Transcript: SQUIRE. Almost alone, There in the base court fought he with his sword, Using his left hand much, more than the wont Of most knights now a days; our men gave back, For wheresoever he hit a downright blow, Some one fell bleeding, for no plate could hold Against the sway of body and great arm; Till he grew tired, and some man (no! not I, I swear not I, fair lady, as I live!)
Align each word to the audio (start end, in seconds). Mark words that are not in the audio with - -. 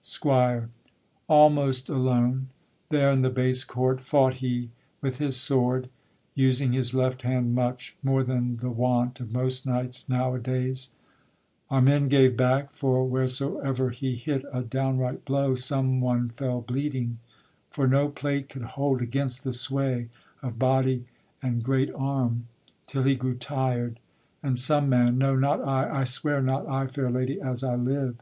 SQUIRE. 0.00 0.70
Almost 1.28 1.90
alone, 1.90 2.48
There 2.88 3.10
in 3.12 3.20
the 3.20 3.28
base 3.28 3.62
court 3.62 4.00
fought 4.00 4.32
he 4.36 4.70
with 5.02 5.18
his 5.18 5.36
sword, 5.36 5.90
Using 6.34 6.72
his 6.72 6.94
left 6.94 7.20
hand 7.20 7.54
much, 7.54 7.94
more 8.02 8.24
than 8.24 8.56
the 8.56 8.70
wont 8.70 9.20
Of 9.20 9.34
most 9.34 9.66
knights 9.66 10.08
now 10.08 10.34
a 10.34 10.38
days; 10.38 10.92
our 11.68 11.82
men 11.82 12.08
gave 12.08 12.38
back, 12.38 12.72
For 12.72 13.04
wheresoever 13.04 13.90
he 13.90 14.14
hit 14.14 14.46
a 14.50 14.62
downright 14.62 15.26
blow, 15.26 15.54
Some 15.54 16.00
one 16.00 16.30
fell 16.30 16.62
bleeding, 16.62 17.18
for 17.70 17.86
no 17.86 18.08
plate 18.08 18.48
could 18.48 18.62
hold 18.62 19.02
Against 19.02 19.44
the 19.44 19.52
sway 19.52 20.08
of 20.40 20.58
body 20.58 21.04
and 21.42 21.62
great 21.62 21.90
arm; 21.94 22.46
Till 22.86 23.02
he 23.02 23.14
grew 23.14 23.34
tired, 23.34 24.00
and 24.42 24.58
some 24.58 24.88
man 24.88 25.18
(no! 25.18 25.36
not 25.36 25.60
I, 25.60 26.00
I 26.00 26.04
swear 26.04 26.40
not 26.40 26.66
I, 26.66 26.86
fair 26.86 27.10
lady, 27.10 27.38
as 27.42 27.62
I 27.62 27.76
live!) 27.76 28.16